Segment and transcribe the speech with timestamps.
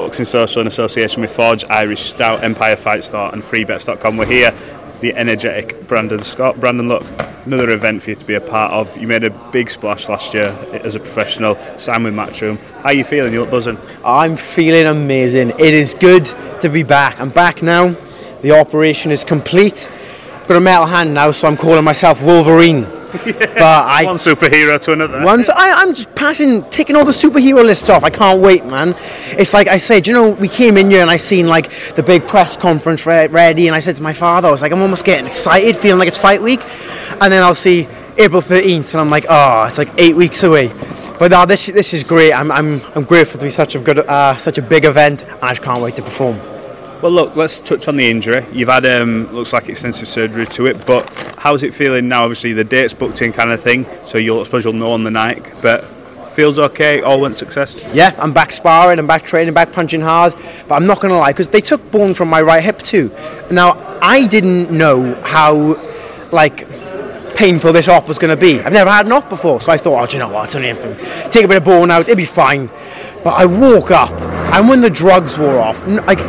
[0.00, 4.16] Boxing Social in association with Forged, Irish Stout, Empire Fight Store and freebets.com.
[4.16, 4.50] We're here,
[5.00, 6.58] the energetic Brandon Scott.
[6.58, 7.04] Brandon, look,
[7.44, 8.96] another event for you to be a part of.
[8.96, 12.56] You made a big splash last year as a professional, signed with Matchroom.
[12.76, 13.34] How are you feeling?
[13.34, 13.76] You look buzzing.
[14.02, 15.50] I'm feeling amazing.
[15.50, 16.24] It is good
[16.62, 17.20] to be back.
[17.20, 17.94] I'm back now.
[18.40, 19.86] The operation is complete.
[20.32, 22.99] I've got a metal hand now, so I'm calling myself Wolverine.
[23.12, 25.24] But I One superhero to another.
[25.24, 28.04] once I, I'm just passing, taking all the superhero lists off.
[28.04, 28.94] I can't wait, man.
[29.38, 32.02] It's like I said, you know, we came in here and I seen like the
[32.02, 34.80] big press conference re- ready, and I said to my father, I was like, I'm
[34.82, 36.60] almost getting excited, feeling like it's fight week,
[37.20, 37.88] and then I'll see
[38.18, 40.68] April 13th, and I'm like, oh, it's like eight weeks away.
[41.18, 42.32] But no, this this is great.
[42.32, 45.42] I'm, I'm, I'm grateful to be such a good, uh, such a big event, and
[45.42, 46.40] I just can't wait to perform.
[47.02, 48.44] Well, look, let's touch on the injury.
[48.52, 52.24] You've had, um, looks like extensive surgery to it, but how's it feeling now?
[52.24, 55.04] Obviously, the date's booked in kind of thing, so you'll, I suppose you'll know on
[55.04, 55.84] the night, but
[56.32, 57.90] feels okay, all went success.
[57.94, 60.34] Yeah, I'm back sparring, I'm back training, back punching hard.
[60.68, 63.10] But I'm not going to lie, because they took bone from my right hip too.
[63.50, 65.80] Now, I didn't know how,
[66.32, 66.68] like,
[67.34, 68.60] painful this op was going to be.
[68.60, 70.54] I've never had an op before, so I thought, oh, do you know what, it's
[70.54, 70.74] only
[71.30, 72.66] take a bit of bone out, it'll be fine.
[73.24, 74.12] But I woke up,
[74.54, 76.20] and when the drugs wore off, like,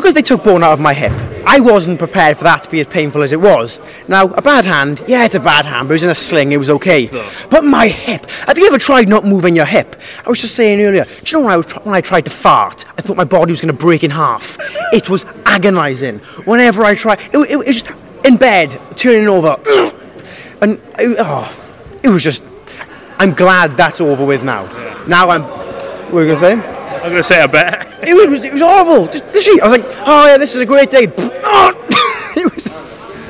[0.00, 1.12] because they took bone out of my hip,
[1.46, 3.80] I wasn't prepared for that to be as painful as it was.
[4.08, 6.52] Now, a bad hand, yeah, it's a bad hand, but it was in a sling,
[6.52, 7.08] it was okay.
[7.50, 9.96] But my hip, have you ever tried not moving your hip?
[10.24, 12.24] I was just saying earlier, do you know when I, was try- when I tried
[12.26, 14.58] to fart, I thought my body was going to break in half.
[14.92, 16.18] It was agonising.
[16.44, 17.86] Whenever I tried, it, it, it was just
[18.24, 19.56] in bed, turning over,
[20.60, 21.72] and it, oh,
[22.02, 22.42] it was just.
[23.18, 24.64] I'm glad that's over with now.
[25.06, 25.42] Now I'm.
[25.42, 26.80] What were you going to say?
[26.96, 27.86] I'm going to say I bet.
[28.06, 29.06] It was, it was horrible.
[29.06, 29.24] Just.
[29.24, 31.06] I was like, oh yeah, this is a great day.
[32.36, 32.66] was,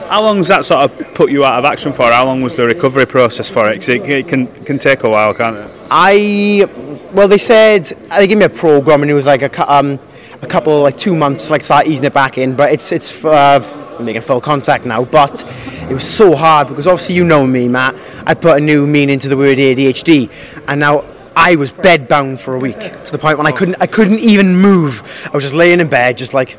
[0.09, 2.05] How long's that sort of put you out of action for?
[2.05, 3.77] How long was the recovery process for it?
[3.81, 5.71] 'Cause it, it can, can take a while, can't it?
[5.91, 6.65] I,
[7.13, 9.99] well, they said they gave me a program, and it was like a, um,
[10.41, 12.57] a couple, like two months, like start easing it back in.
[12.57, 13.61] But it's it's uh,
[13.99, 15.05] I'm making full contact now.
[15.05, 15.45] But
[15.91, 17.95] it was so hard because obviously you know me, Matt.
[18.27, 20.31] I put a new meaning to the word ADHD,
[20.67, 21.05] and now.
[21.37, 24.57] I was bedbound for a week to the point when I couldn't I couldn't even
[24.57, 25.01] move.
[25.27, 26.59] I was just laying in bed, just like,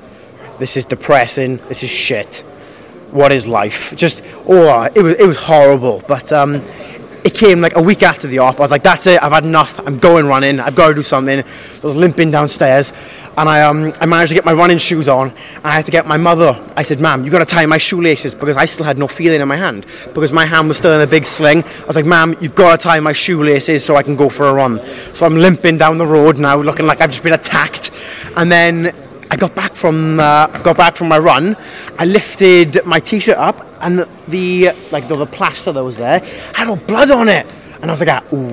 [0.61, 1.57] this is depressing.
[1.67, 2.45] This is shit.
[3.09, 3.95] What is life?
[3.95, 6.03] Just oh, it was it was horrible.
[6.07, 6.63] But um,
[7.23, 8.57] it came like a week after the op.
[8.57, 9.21] I was like, that's it.
[9.21, 9.79] I've had enough.
[9.87, 10.59] I'm going running.
[10.59, 11.39] I've got to do something.
[11.39, 12.93] I was limping downstairs,
[13.37, 15.29] and I um I managed to get my running shoes on.
[15.29, 16.63] And I had to get my mother.
[16.75, 19.41] I said, "Ma'am, you've got to tie my shoelaces because I still had no feeling
[19.41, 22.05] in my hand because my hand was still in a big sling." I was like,
[22.05, 24.83] "Ma'am, you've got to tie my shoelaces so I can go for a run."
[25.13, 27.91] So I'm limping down the road now, looking like I've just been attacked.
[28.35, 28.93] And then
[29.31, 31.55] I got back from uh, got back from my run.
[31.97, 36.19] I lifted my t-shirt up, and the like the, the plaster that was there
[36.53, 38.49] had all blood on it, and I was like, ah, "Ooh,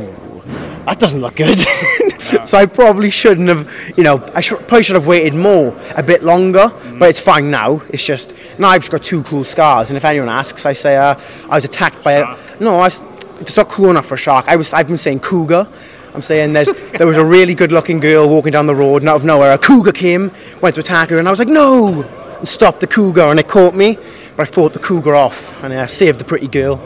[0.84, 1.58] that doesn't look good."
[2.46, 6.02] so I probably shouldn't have, you know, I should, probably should have waited more, a
[6.04, 6.70] bit longer.
[6.96, 7.82] But it's fine now.
[7.88, 10.96] It's just now I've just got two cool scars, and if anyone asks, I say
[10.96, 11.16] uh,
[11.50, 12.76] I was attacked by a no.
[12.76, 13.02] I was,
[13.40, 14.46] it's not cool enough for a shark.
[14.46, 15.66] I was I've been saying cougar.
[16.18, 19.08] I'm saying there's there was a really good looking girl walking down the road and
[19.08, 22.02] out of nowhere a cougar came, went to attack her and I was like no
[22.02, 23.96] and stopped the cougar and it caught me.
[24.36, 26.78] But I fought the cougar off and I saved the pretty girl.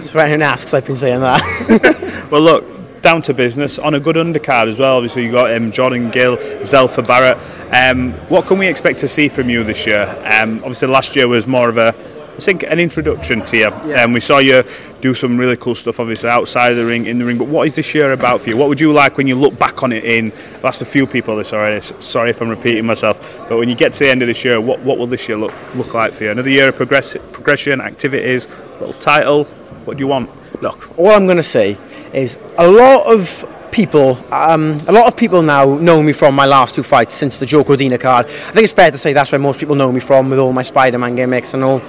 [0.00, 2.20] So anyone asks I've been saying that.
[2.30, 4.96] Well, look, down to business on a good undercard as well.
[4.96, 7.36] Obviously, you got um, Jordan Gill, Zelfa Barrett.
[7.74, 10.08] Um, what can we expect to see from you this year?
[10.24, 11.94] Um, obviously, last year was more of a
[12.34, 13.70] I think an introduction to you.
[13.86, 14.04] Yeah.
[14.04, 14.64] Um, we saw you
[15.02, 17.36] do some really cool stuff, obviously outside of the ring, in the ring.
[17.36, 18.56] But what is this year about for you?
[18.56, 20.04] What would you like when you look back on it?
[20.04, 21.80] In I've asked a few people this already.
[21.80, 24.60] Sorry if I'm repeating myself, but when you get to the end of this year,
[24.60, 26.30] what, what will this year look look like for you?
[26.30, 28.48] Another year of progress, progression, activities,
[28.80, 29.44] little title.
[29.84, 30.30] What do you want?
[30.62, 31.76] Look, all I'm going to say
[32.14, 36.46] is a lot of people, um, a lot of people now know me from my
[36.46, 38.26] last two fights since the Joe Cordina card.
[38.26, 40.52] I think it's fair to say that's where most people know me from with all
[40.52, 41.82] my Spider-Man gimmicks and all.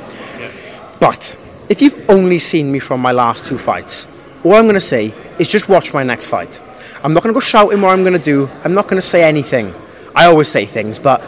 [1.03, 1.35] But
[1.67, 4.07] if you've only seen me from my last two fights,
[4.41, 6.61] all I'm going to say is just watch my next fight.
[7.03, 8.49] I'm not going to go shouting what I'm going to do.
[8.63, 9.73] I'm not going to say anything.
[10.15, 11.21] I always say things, but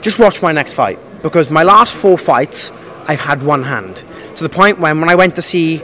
[0.00, 2.72] just watch my next fight because my last four fights,
[3.06, 3.96] I've had one hand.
[4.36, 5.82] To the point when, when I went to see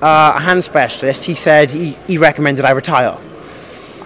[0.00, 3.18] uh, a hand specialist, he said he, he recommended I retire.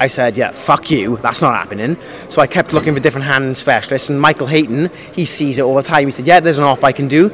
[0.01, 1.99] I said, yeah, fuck you, that's not happening.
[2.31, 5.75] So I kept looking for different hand specialists, and Michael Hayton, he sees it all
[5.75, 6.07] the time.
[6.07, 7.31] He said, yeah, there's an op I can do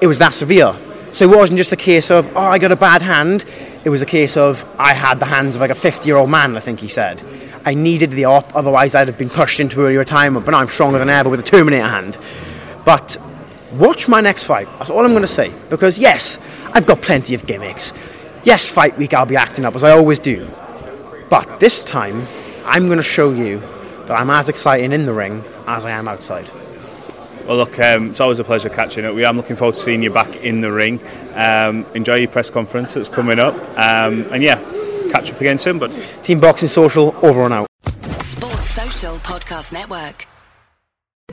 [0.00, 0.74] it was that severe.
[1.12, 3.44] So it wasn't just a case of, oh, I got a bad hand.
[3.84, 6.30] It was a case of, I had the hands of like a 50 year old
[6.30, 7.22] man, I think he said.
[7.64, 10.68] I needed the op, otherwise I'd have been pushed into early retirement, but now I'm
[10.68, 12.16] stronger than ever with a Terminator hand.
[12.84, 13.16] But
[13.72, 14.68] watch my next fight.
[14.78, 15.52] That's all I'm going to say.
[15.68, 16.38] Because yes,
[16.72, 17.92] I've got plenty of gimmicks.
[18.44, 20.48] Yes, fight week I'll be acting up as I always do.
[21.28, 22.26] But this time,
[22.64, 23.60] I'm going to show you
[24.06, 26.50] that I'm as exciting in the ring as I am outside.
[27.48, 29.14] Well, look, um, it's always a pleasure catching up.
[29.14, 31.00] We I'm looking forward to seeing you back in the ring.
[31.34, 34.56] Um, enjoy your press conference that's coming up, um, and yeah,
[35.10, 35.78] catch up again soon.
[35.78, 35.90] But
[36.22, 37.66] Team Boxing Social over and out.
[38.20, 40.26] Sports Social Podcast Network.